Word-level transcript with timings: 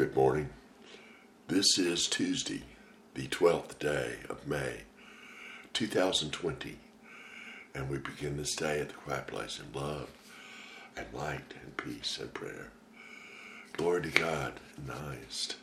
Good 0.00 0.16
morning. 0.16 0.48
This 1.46 1.78
is 1.78 2.06
Tuesday, 2.06 2.62
the 3.12 3.26
12th 3.26 3.78
day 3.78 4.14
of 4.30 4.46
May, 4.46 4.84
2020, 5.74 6.78
and 7.74 7.90
we 7.90 7.98
begin 7.98 8.38
this 8.38 8.56
day 8.56 8.80
at 8.80 8.88
the 8.88 8.94
quiet 8.94 9.26
place 9.26 9.60
in 9.60 9.78
love 9.78 10.08
and 10.96 11.04
light 11.12 11.52
and 11.62 11.76
peace 11.76 12.16
and 12.18 12.32
prayer. 12.32 12.68
Glory 13.74 14.00
to 14.04 14.08
God 14.08 14.54
in 14.78 14.86
the 14.86 14.94
highest, 14.94 15.56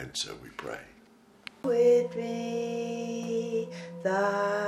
and 0.00 0.10
so 0.12 0.34
we 0.42 0.48
pray. 0.56 0.80
With 1.62 2.16
me, 2.16 3.68
thy 4.02 4.67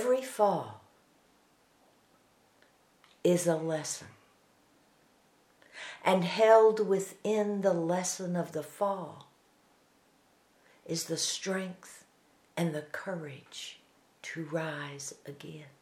Every 0.08 0.24
fall 0.24 0.80
is 3.22 3.46
a 3.46 3.56
lesson. 3.56 4.06
And 6.02 6.24
held 6.24 6.88
within 6.88 7.60
the 7.60 7.74
lesson 7.74 8.34
of 8.34 8.52
the 8.52 8.62
fall 8.62 9.28
is 10.86 11.04
the 11.04 11.18
strength 11.18 12.06
and 12.56 12.74
the 12.74 12.86
courage 12.90 13.80
to 14.22 14.44
rise 14.46 15.14
again. 15.26 15.74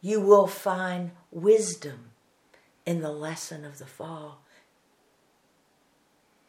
You 0.00 0.20
will 0.20 0.48
find 0.48 1.12
wisdom 1.30 2.10
in 2.84 3.02
the 3.02 3.12
lesson 3.12 3.64
of 3.64 3.78
the 3.78 3.86
fall 3.86 4.40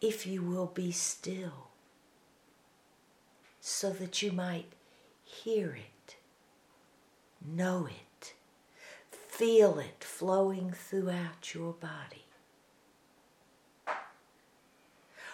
if 0.01 0.25
you 0.25 0.41
will 0.41 0.65
be 0.65 0.91
still 0.91 1.66
so 3.69 3.89
that 3.89 4.21
you 4.21 4.31
might 4.31 4.71
hear 5.25 5.75
it, 5.75 6.15
know 7.45 7.85
it, 7.85 8.33
feel 9.11 9.77
it 9.77 10.05
flowing 10.05 10.71
throughout 10.71 11.53
your 11.53 11.73
body. 11.73 12.23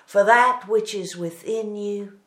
For 0.07 0.23
that 0.23 0.67
which 0.67 0.95
is 0.95 1.15
within 1.15 1.75
you 1.75 2.17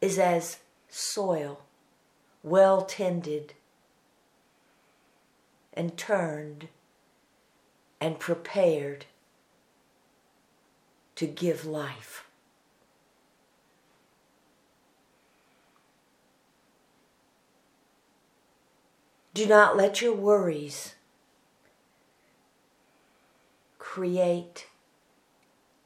is 0.00 0.18
as 0.18 0.58
soil, 0.88 1.60
well 2.42 2.82
tended 2.82 3.54
and 5.72 5.96
turned 5.96 6.66
and 8.00 8.18
prepared 8.18 9.06
to 11.14 11.26
give 11.26 11.64
life. 11.64 12.26
Do 19.32 19.46
not 19.46 19.76
let 19.76 20.00
your 20.00 20.14
worries 20.14 20.94
create 23.78 24.66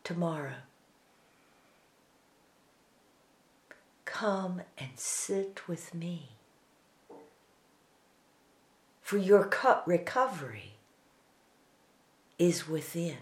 tomorrow. 0.04 0.62
Come 4.04 4.62
and 4.78 4.90
sit 4.96 5.68
with 5.68 5.94
me. 5.94 6.30
For 9.00 9.18
your 9.18 9.44
cup 9.44 9.84
recovery 9.86 10.74
is 12.40 12.66
within. 12.66 13.18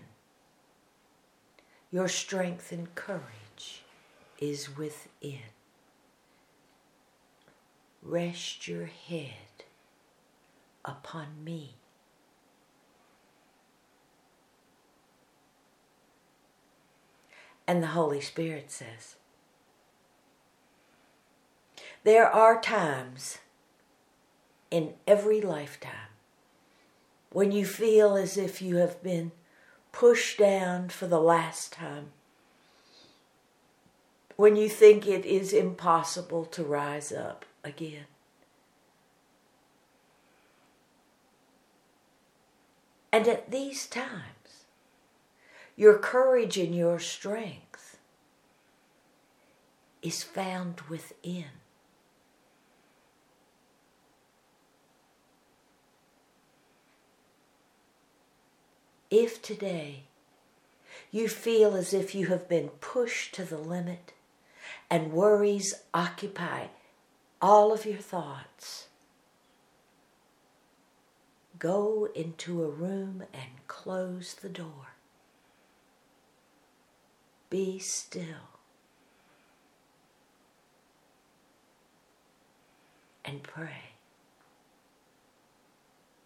Your 1.90 2.06
strength 2.06 2.70
and 2.70 2.94
courage 2.94 3.82
is 4.38 4.76
within. 4.76 5.50
Rest 8.00 8.68
your 8.68 8.86
head 8.86 9.64
upon 10.84 11.42
me. 11.42 11.74
And 17.66 17.82
the 17.82 17.88
Holy 17.88 18.20
Spirit 18.20 18.70
says, 18.70 19.16
There 22.04 22.30
are 22.30 22.60
times 22.60 23.38
in 24.70 24.94
every 25.08 25.40
lifetime 25.40 26.14
when 27.30 27.52
you 27.52 27.64
feel 27.64 28.16
as 28.16 28.36
if 28.36 28.62
you 28.62 28.76
have 28.76 29.02
been 29.02 29.32
pushed 29.92 30.38
down 30.38 30.88
for 30.88 31.06
the 31.06 31.20
last 31.20 31.72
time, 31.72 32.10
when 34.36 34.56
you 34.56 34.68
think 34.68 35.06
it 35.06 35.24
is 35.24 35.52
impossible 35.52 36.44
to 36.44 36.62
rise 36.62 37.12
up 37.12 37.44
again. 37.64 38.06
And 43.12 43.26
at 43.26 43.50
these 43.50 43.86
times, 43.86 44.64
your 45.76 45.98
courage 45.98 46.56
and 46.56 46.74
your 46.74 46.98
strength 46.98 47.98
is 50.02 50.22
found 50.22 50.82
within. 50.82 51.46
If 59.10 59.40
today 59.40 60.04
you 61.10 61.28
feel 61.28 61.74
as 61.74 61.94
if 61.94 62.14
you 62.14 62.26
have 62.26 62.48
been 62.48 62.68
pushed 62.80 63.34
to 63.36 63.44
the 63.44 63.56
limit 63.56 64.12
and 64.90 65.12
worries 65.12 65.74
occupy 65.94 66.66
all 67.40 67.72
of 67.72 67.86
your 67.86 67.98
thoughts, 67.98 68.88
go 71.58 72.08
into 72.14 72.62
a 72.62 72.68
room 72.68 73.22
and 73.32 73.66
close 73.66 74.34
the 74.34 74.48
door. 74.50 74.94
Be 77.48 77.78
still. 77.78 78.52
And 83.24 83.42
pray. 83.42 83.94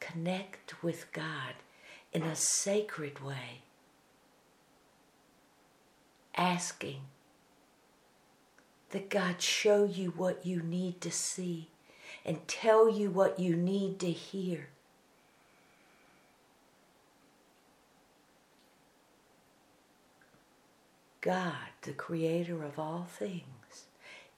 Connect 0.00 0.82
with 0.82 1.12
God 1.12 1.54
in 2.12 2.22
a 2.22 2.36
sacred 2.36 3.22
way, 3.24 3.62
asking 6.36 7.00
that 8.90 9.08
God 9.08 9.40
show 9.40 9.84
you 9.84 10.10
what 10.16 10.44
you 10.44 10.62
need 10.62 11.00
to 11.00 11.10
see 11.10 11.68
and 12.24 12.46
tell 12.46 12.88
you 12.88 13.10
what 13.10 13.38
you 13.38 13.56
need 13.56 13.98
to 14.00 14.10
hear. 14.10 14.68
God, 21.22 21.54
the 21.82 21.92
creator 21.92 22.64
of 22.64 22.78
all 22.78 23.06
things, 23.08 23.86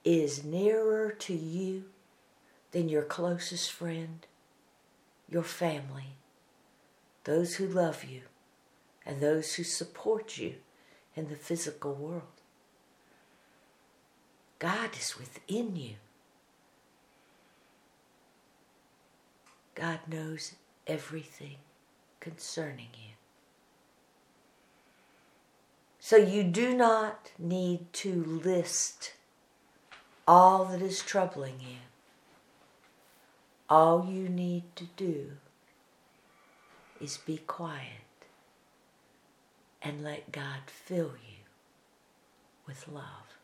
is 0.05 0.45
nearer 0.45 1.11
to 1.11 1.35
you 1.35 1.85
than 2.73 2.89
your 2.89 3.03
closest 3.03 3.73
friend, 3.73 4.27
your 5.29 5.43
family, 5.43 6.17
those 7.25 7.57
who 7.57 7.67
love 7.67 8.05
you, 8.05 8.23
and 9.05 9.21
those 9.21 9.55
who 9.55 9.65
support 9.65 10.39
you 10.39 10.55
in 11.17 11.29
the 11.29 11.37
physical 11.37 11.95
world. 11.95 12.23
God 14.59 14.91
is 14.99 15.19
within 15.19 15.77
you. 15.77 15.95
God 19.75 20.01
knows 20.09 20.55
everything 20.87 21.57
concerning 22.21 22.89
you. 22.95 23.15
So 25.99 26.17
you 26.17 26.45
do 26.45 26.75
not 26.75 27.33
need 27.39 27.93
to 27.95 28.41
list 28.45 29.15
all 30.27 30.67
that 30.67 30.83
is 30.83 31.01
troubling 31.01 31.61
you. 31.61 31.79
All 33.69 34.07
you 34.07 34.29
need 34.29 34.65
to 34.77 34.85
do 34.97 35.33
is 37.05 37.19
be 37.19 37.37
quiet 37.37 38.25
and 39.83 40.03
let 40.03 40.33
God 40.33 40.61
fill 40.67 41.13
you 41.29 41.45
with 42.67 42.89
love. 42.89 43.37